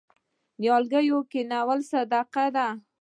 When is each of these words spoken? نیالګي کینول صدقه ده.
نیالګي 0.61 1.15
کینول 1.31 1.79
صدقه 1.89 2.45
ده. 2.55 2.67